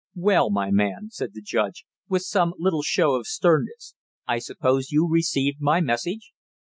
"Well, 0.15 0.49
my 0.49 0.71
man!" 0.71 1.09
said 1.11 1.35
the 1.35 1.43
judge, 1.43 1.85
with 2.09 2.23
some 2.23 2.55
little 2.57 2.81
show 2.81 3.13
of 3.19 3.27
sternness. 3.27 3.93
"I 4.27 4.39
suppose 4.39 4.91
you 4.91 5.07
received 5.07 5.61
my 5.61 5.79
message?" 5.79 6.33